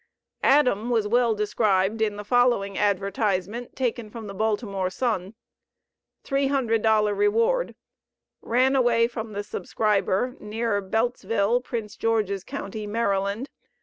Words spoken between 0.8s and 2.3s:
was well described in the